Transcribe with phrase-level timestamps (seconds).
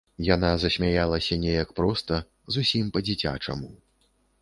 [0.35, 2.13] Яна засмяялася неяк проста,
[2.59, 3.75] зусім па-дзіцячаму.